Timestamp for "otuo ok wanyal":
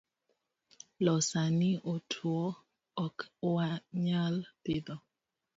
1.93-4.35